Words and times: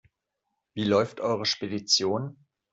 Wie 0.73 0.83
läuft 0.83 1.19
eure 1.21 1.45
Spedition? 1.45 2.35